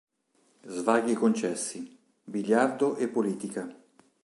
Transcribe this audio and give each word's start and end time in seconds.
Svaghi 0.65 1.13
concessi: 1.13 1.95
biliardo 2.23 2.95
e 2.95 3.07
politica. 3.07 3.71